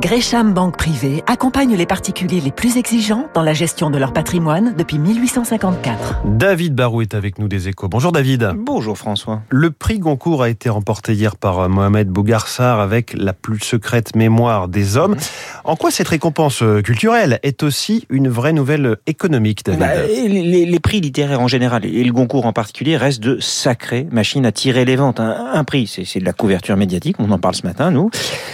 Gresham 0.00 0.54
Banque 0.54 0.76
Privée 0.76 1.24
accompagne 1.26 1.74
les 1.74 1.84
particuliers 1.84 2.40
les 2.40 2.52
plus 2.52 2.76
exigeants 2.76 3.26
dans 3.34 3.42
la 3.42 3.52
gestion 3.52 3.90
de 3.90 3.98
leur 3.98 4.12
patrimoine 4.12 4.74
depuis 4.78 4.96
1854. 4.96 6.20
David 6.24 6.76
Barou 6.76 7.02
est 7.02 7.14
avec 7.14 7.40
nous 7.40 7.48
des 7.48 7.66
échos. 7.66 7.88
Bonjour 7.88 8.12
David. 8.12 8.52
Bonjour 8.56 8.96
François. 8.96 9.42
Le 9.48 9.72
prix 9.72 9.98
Goncourt 9.98 10.44
a 10.44 10.50
été 10.50 10.68
remporté 10.68 11.14
hier 11.14 11.34
par 11.34 11.58
euh, 11.58 11.68
Mohamed 11.68 12.08
Bougarsar 12.10 12.78
avec 12.78 13.12
la 13.14 13.32
plus 13.32 13.58
secrète 13.58 14.14
mémoire 14.14 14.68
des 14.68 14.96
hommes. 14.96 15.16
En 15.64 15.74
quoi 15.74 15.90
cette 15.90 16.06
récompense 16.06 16.62
euh, 16.62 16.80
culturelle 16.80 17.40
est 17.42 17.64
aussi 17.64 18.06
une 18.08 18.28
vraie 18.28 18.52
nouvelle 18.52 18.98
économique, 19.08 19.64
David 19.64 19.80
bah, 19.80 20.06
les, 20.06 20.64
les, 20.64 20.78
prix 20.80 21.00
littéraires 21.00 21.40
en 21.40 21.48
général 21.48 21.84
et 21.84 22.04
le 22.04 22.12
Goncourt 22.12 22.46
en 22.46 22.52
particulier 22.52 22.96
restent 22.96 23.22
de 23.22 23.40
sacrées 23.40 24.06
machines 24.12 24.46
à 24.46 24.52
tirer 24.52 24.84
les 24.84 24.94
ventes. 24.94 25.18
Un, 25.18 25.54
un 25.54 25.64
prix, 25.64 25.88
c'est 25.88 26.20
de 26.20 26.24
la 26.24 26.32
couverture 26.32 26.76
médiatique, 26.76 27.16
on 27.18 27.32
en 27.32 27.38
parle 27.38 27.56
ce 27.56 27.66
matin, 27.66 27.90
nous, 27.90 28.10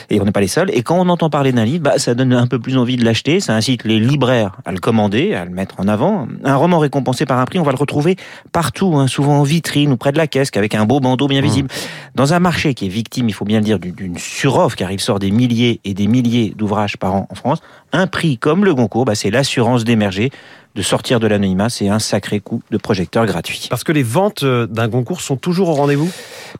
et 0.08 0.22
on 0.22 0.24
n'est 0.24 0.32
pas 0.32 0.40
les 0.40 0.48
seuls. 0.48 0.70
Et 0.72 0.82
quand 0.82 0.98
on 0.98 1.10
entend 1.10 1.33
parler 1.34 1.50
d'un 1.50 1.64
livre, 1.64 1.82
bah, 1.82 1.98
ça 1.98 2.14
donne 2.14 2.32
un 2.32 2.46
peu 2.46 2.60
plus 2.60 2.76
envie 2.76 2.96
de 2.96 3.04
l'acheter, 3.04 3.40
ça 3.40 3.54
incite 3.54 3.82
les 3.82 3.98
libraires 3.98 4.58
à 4.64 4.70
le 4.70 4.78
commander, 4.78 5.34
à 5.34 5.44
le 5.44 5.50
mettre 5.50 5.80
en 5.80 5.88
avant. 5.88 6.28
Un 6.44 6.54
roman 6.54 6.78
récompensé 6.78 7.26
par 7.26 7.40
un 7.40 7.44
prix, 7.44 7.58
on 7.58 7.64
va 7.64 7.72
le 7.72 7.76
retrouver 7.76 8.14
partout, 8.52 8.94
hein, 8.94 9.08
souvent 9.08 9.40
en 9.40 9.42
vitrine 9.42 9.90
ou 9.90 9.96
près 9.96 10.12
de 10.12 10.16
la 10.16 10.28
caisse, 10.28 10.50
avec 10.54 10.76
un 10.76 10.84
beau 10.84 11.00
bandeau 11.00 11.26
bien 11.26 11.40
mmh. 11.40 11.44
visible. 11.44 11.68
Dans 12.14 12.34
un 12.34 12.38
marché 12.38 12.74
qui 12.74 12.86
est 12.86 12.88
victime, 12.88 13.28
il 13.28 13.32
faut 13.32 13.44
bien 13.44 13.58
le 13.58 13.64
dire, 13.64 13.80
d'une 13.80 14.16
suroffre, 14.16 14.76
car 14.76 14.92
il 14.92 15.00
sort 15.00 15.18
des 15.18 15.32
milliers 15.32 15.80
et 15.84 15.92
des 15.92 16.06
milliers 16.06 16.54
d'ouvrages 16.56 16.98
par 16.98 17.16
an 17.16 17.26
en 17.28 17.34
France, 17.34 17.58
un 17.90 18.06
prix 18.06 18.38
comme 18.38 18.64
le 18.64 18.72
Goncourt, 18.72 19.04
bah, 19.04 19.16
c'est 19.16 19.32
l'assurance 19.32 19.82
d'émerger 19.82 20.30
de 20.74 20.82
sortir 20.82 21.20
de 21.20 21.26
l'anonymat, 21.26 21.68
c'est 21.68 21.88
un 21.88 21.98
sacré 21.98 22.40
coup 22.40 22.62
de 22.70 22.78
projecteur 22.78 23.26
gratuit. 23.26 23.66
Parce 23.70 23.84
que 23.84 23.92
les 23.92 24.02
ventes 24.02 24.42
euh, 24.42 24.66
d'un 24.66 24.88
concours 24.88 25.20
sont 25.20 25.36
toujours 25.36 25.68
au 25.68 25.74
rendez-vous? 25.74 26.10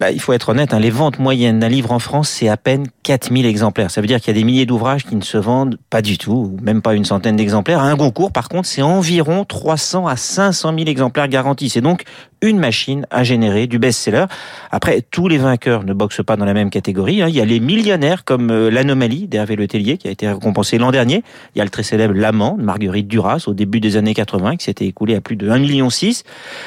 Bah, 0.01 0.11
Il 0.11 0.21
faut 0.21 0.33
être 0.33 0.51
honnête, 0.51 0.75
hein, 0.75 0.81
les 0.81 0.91
ventes 0.91 1.19
moyennes 1.19 1.61
d'un 1.61 1.69
livre 1.69 1.93
en 1.93 1.99
France, 1.99 2.29
c'est 2.29 2.49
à 2.49 2.57
peine 2.57 2.87
4000 3.03 3.47
exemplaires. 3.47 3.91
Ça 3.91 4.01
veut 4.01 4.07
dire 4.07 4.21
qu'il 4.21 4.29
y 4.29 4.37
a 4.37 4.41
des 4.41 4.45
milliers 4.45 4.67
d'ouvrages 4.67 5.05
qui 5.05 5.17
ne 5.17 5.23
se 5.23 5.39
vendent 5.39 5.79
pas 5.91 6.03
du 6.03 6.19
tout, 6.19 6.57
même 6.63 6.83
pas 6.83 6.95
une 6.95 7.05
centaine 7.05 7.37
d'exemplaires. 7.37 7.81
Un 7.81 7.97
concours, 7.97 8.33
par 8.33 8.49
contre, 8.49 8.69
c'est 8.69 8.83
environ 8.83 9.45
300 9.45 10.07
à 10.07 10.17
500 10.17 10.75
000 10.77 10.89
exemplaires 10.89 11.29
garantis. 11.29 11.69
C'est 11.69 11.81
donc 11.81 12.05
une 12.45 12.59
machine 12.59 13.07
à 13.11 13.25
générer 13.25 13.67
du 13.67 13.79
best-seller. 13.79 14.27
Après, 14.71 15.03
tous 15.11 15.29
les 15.29 15.39
vainqueurs 15.39 15.85
ne 15.85 15.93
boxent 15.93 16.23
pas 16.25 16.37
dans 16.37 16.45
la 16.45 16.55
même 16.55 16.71
catégorie. 16.71 17.23
Hein. 17.23 17.29
Il 17.29 17.35
y 17.35 17.41
a 17.41 17.45
les 17.45 17.61
millionnaires 17.61 18.25
comme 18.25 18.51
euh, 18.51 18.71
l'Anomalie 18.71 19.27
d'Hervé 19.27 19.57
Le 19.57 19.67
Tellier 19.67 19.97
qui 19.97 20.09
a 20.09 20.11
été 20.11 20.29
récompensé 20.29 20.79
l'an 20.79 20.91
dernier. 20.91 21.23
Il 21.55 21.59
y 21.59 21.61
a 21.61 21.65
le 21.65 21.71
très 21.71 21.83
célèbre 21.83 22.15
L'Amant 22.15 22.57
de 22.57 22.63
Marguerite 22.63 23.09
Duras 23.09 23.45
au 23.47 23.55
début 23.55 23.81
des 23.81 23.97
années 23.97 24.15
80 24.15 24.57
qui 24.57 24.65
s'était 24.65 24.87
écoulé 24.87 25.15
à 25.15 25.21
plus 25.21 25.37
de 25.37 25.49
1,6 25.49 25.61
million. 25.61 25.89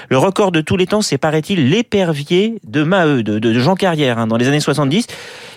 Le 0.09 0.17
record 0.17 0.52
de 0.52 0.61
tous 0.61 0.78
les 0.78 0.88
temps, 0.88 1.02
c'est 1.02 1.17
paraît-il 1.17 1.70
l'épervier 1.70 2.59
de 2.66 2.83
Maheu, 2.83 3.23
de, 3.23 3.59
Jean 3.59 3.75
Carrière, 3.75 4.20
hein, 4.20 4.28
dans 4.28 4.38
les 4.38 4.48
années 4.48 4.59
70. 4.59 5.08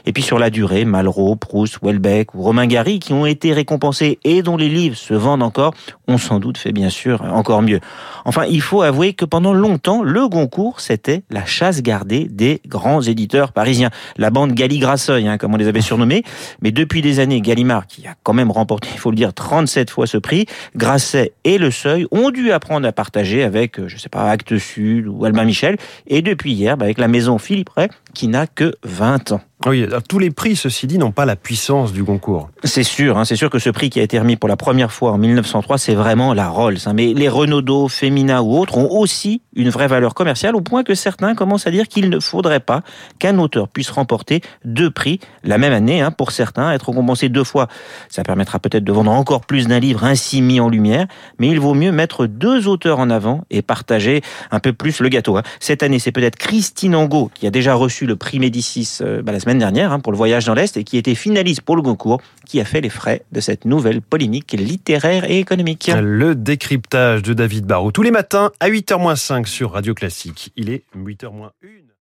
Et 0.06 0.12
puis 0.12 0.22
sur 0.22 0.38
la 0.38 0.50
durée, 0.50 0.84
Malraux, 0.84 1.36
Proust, 1.36 1.78
Welbeck 1.82 2.34
ou 2.34 2.42
Romain 2.42 2.66
Gary, 2.66 2.98
qui 2.98 3.12
ont 3.12 3.26
été 3.26 3.52
récompensés 3.52 4.18
et 4.24 4.42
dont 4.42 4.56
les 4.56 4.68
livres 4.68 4.96
se 4.96 5.14
vendent 5.14 5.42
encore, 5.42 5.74
ont 6.08 6.18
sans 6.18 6.40
doute 6.40 6.58
fait 6.58 6.72
bien 6.72 6.90
sûr 6.90 7.22
encore 7.22 7.62
mieux. 7.62 7.80
Enfin, 8.24 8.44
il 8.48 8.62
faut 8.62 8.82
avouer 8.82 9.12
que 9.12 9.24
pendant 9.24 9.52
longtemps, 9.52 10.02
le 10.10 10.28
Goncourt, 10.28 10.80
c'était 10.80 11.22
la 11.30 11.46
chasse 11.46 11.82
gardée 11.82 12.26
des 12.28 12.60
grands 12.66 13.00
éditeurs 13.00 13.52
parisiens. 13.52 13.90
La 14.16 14.30
bande 14.30 14.52
Gali-Grasseuil, 14.52 15.28
hein, 15.28 15.38
comme 15.38 15.54
on 15.54 15.56
les 15.56 15.68
avait 15.68 15.80
surnommés. 15.80 16.24
Mais 16.60 16.72
depuis 16.72 17.00
des 17.00 17.20
années, 17.20 17.40
Gallimard, 17.40 17.86
qui 17.86 18.06
a 18.06 18.14
quand 18.22 18.32
même 18.32 18.50
remporté, 18.50 18.88
il 18.92 18.98
faut 18.98 19.10
le 19.10 19.16
dire, 19.16 19.32
37 19.32 19.88
fois 19.88 20.06
ce 20.06 20.18
prix, 20.18 20.46
Grasset 20.76 21.32
et 21.44 21.58
Le 21.58 21.70
Seuil 21.70 22.06
ont 22.10 22.30
dû 22.30 22.50
apprendre 22.50 22.86
à 22.86 22.92
partager 22.92 23.44
avec, 23.44 23.78
euh, 23.78 23.88
je 23.88 23.96
sais 23.96 24.08
pas, 24.08 24.28
Actes 24.28 24.58
Sud 24.58 25.06
ou 25.06 25.24
Albin 25.24 25.44
Michel. 25.44 25.76
Et 26.08 26.22
depuis 26.22 26.52
hier, 26.52 26.76
bah, 26.76 26.86
avec 26.86 26.98
la 26.98 27.08
maison 27.08 27.38
Philippe 27.38 27.70
qui 28.12 28.26
n'a 28.26 28.46
que 28.46 28.74
20 28.82 29.32
ans. 29.32 29.40
Oui, 29.66 29.86
tous 30.08 30.18
les 30.18 30.30
prix, 30.30 30.56
ceci 30.56 30.86
dit, 30.86 30.96
n'ont 30.96 31.12
pas 31.12 31.26
la 31.26 31.36
puissance 31.36 31.92
du 31.92 32.02
Goncourt. 32.02 32.48
C'est 32.64 32.82
sûr, 32.82 33.18
hein, 33.18 33.26
c'est 33.26 33.36
sûr 33.36 33.50
que 33.50 33.58
ce 33.58 33.68
prix 33.68 33.90
qui 33.90 34.00
a 34.00 34.02
été 34.02 34.18
remis 34.18 34.36
pour 34.36 34.48
la 34.48 34.56
première 34.56 34.90
fois 34.90 35.12
en 35.12 35.18
1903, 35.18 35.76
c'est 35.76 35.94
vraiment 35.94 36.32
la 36.32 36.48
Rolls. 36.48 36.78
Hein. 36.86 36.94
mais 36.94 37.12
les 37.12 37.28
Renaudot, 37.28 37.88
Femina 37.88 38.42
ou 38.42 38.58
autres 38.58 38.78
ont 38.78 38.90
aussi 38.90 39.42
une 39.54 39.68
vraie 39.68 39.86
valeur 39.86 40.14
commerciale, 40.14 40.56
au 40.56 40.62
point 40.62 40.82
que 40.82 40.94
certains 40.94 41.34
commencent 41.34 41.66
à 41.66 41.70
dire 41.70 41.88
qu'il 41.88 42.08
ne 42.08 42.20
faudrait 42.20 42.60
pas 42.60 42.80
qu'un 43.18 43.38
auteur 43.38 43.68
puisse 43.68 43.90
remporter 43.90 44.40
deux 44.64 44.90
prix 44.90 45.20
la 45.44 45.58
même 45.58 45.74
année. 45.74 46.00
Hein, 46.00 46.10
pour 46.10 46.32
certains, 46.32 46.72
être 46.72 46.88
récompensé 46.88 47.28
deux 47.28 47.44
fois, 47.44 47.68
ça 48.08 48.22
permettra 48.22 48.60
peut-être 48.60 48.84
de 48.84 48.92
vendre 48.92 49.10
encore 49.10 49.42
plus 49.42 49.66
d'un 49.66 49.78
livre 49.78 50.04
ainsi 50.04 50.40
mis 50.40 50.58
en 50.58 50.70
lumière, 50.70 51.06
mais 51.38 51.48
il 51.48 51.60
vaut 51.60 51.74
mieux 51.74 51.92
mettre 51.92 52.26
deux 52.26 52.66
auteurs 52.66 52.98
en 52.98 53.10
avant 53.10 53.44
et 53.50 53.60
partager 53.60 54.22
un 54.50 54.58
peu 54.58 54.72
plus 54.72 55.00
le 55.00 55.10
gâteau. 55.10 55.38
Cette 55.58 55.82
année, 55.82 55.98
c'est 55.98 56.12
peut-être 56.12 56.36
Christine 56.36 56.94
Angot 56.94 57.30
qui 57.34 57.46
a 57.46 57.50
déjà 57.50 57.74
reçu 57.74 58.06
le 58.06 58.16
prix 58.16 58.38
Médicis 58.38 58.98
euh, 59.02 59.20
bah, 59.20 59.32
la 59.32 59.40
semaine 59.40 59.49
dernière 59.58 59.92
hein, 59.92 60.00
pour 60.00 60.12
le 60.12 60.18
voyage 60.18 60.46
dans 60.46 60.54
l'Est 60.54 60.76
et 60.76 60.84
qui 60.84 60.96
était 60.96 61.14
finaliste 61.14 61.62
pour 61.62 61.76
le 61.76 61.82
Goncourt, 61.82 62.20
qui 62.46 62.60
a 62.60 62.64
fait 62.64 62.80
les 62.80 62.88
frais 62.88 63.22
de 63.32 63.40
cette 63.40 63.64
nouvelle 63.64 64.00
polémique 64.02 64.52
littéraire 64.52 65.28
et 65.30 65.38
économique. 65.38 65.90
Le 66.00 66.34
décryptage 66.34 67.22
de 67.22 67.34
David 67.34 67.66
Barrault 67.66 67.92
tous 67.92 68.02
les 68.02 68.10
matins 68.10 68.52
à 68.60 68.68
8h05 68.68 69.46
sur 69.46 69.72
Radio 69.72 69.94
Classique. 69.94 70.52
Il 70.56 70.70
est 70.70 70.84
8h01. 70.96 71.50